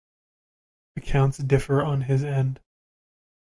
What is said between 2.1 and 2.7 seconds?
end.